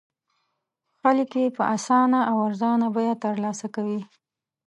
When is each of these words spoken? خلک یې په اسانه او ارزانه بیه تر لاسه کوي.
خلک 1.01 1.29
یې 1.41 1.47
په 1.57 1.63
اسانه 1.75 2.19
او 2.29 2.37
ارزانه 2.47 2.87
بیه 2.95 3.15
تر 3.23 3.35
لاسه 3.43 3.67
کوي. 3.75 4.01